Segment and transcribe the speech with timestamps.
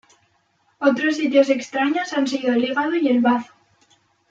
[0.79, 3.53] Otros sitios extraños han sido el hígado y el bazo.